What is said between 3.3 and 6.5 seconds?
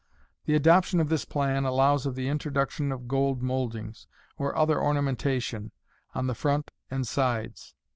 mouldings, or other ornamentation, on the